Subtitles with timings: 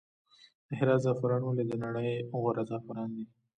[0.67, 2.09] د هرات زعفران ولې د نړۍ
[2.39, 3.25] غوره زعفران دي؟